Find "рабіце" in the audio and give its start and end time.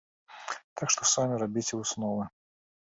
1.47-1.73